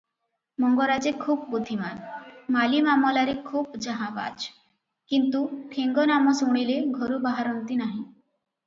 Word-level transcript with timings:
ମଙ୍ଗରାଜେ 0.61 1.11
ଖୁବ୍ 1.25 1.43
ବୁଦ୍ଧିମାନ, 1.51 2.15
ମାଲି 2.55 2.79
ମାମଲାରେ 2.87 3.37
ଖୁବ୍ 3.51 3.77
ଜାହାଁବାଜ; 3.87 4.49
କିନ୍ତୁ 5.13 5.45
ଠେଙ୍ଗନାମ 5.77 6.39
ଶୁଣିଲେ 6.43 6.81
ଘରୁ 7.01 7.23
ବାହରନ୍ତି 7.29 7.81
ନାହିଁ। 7.87 8.03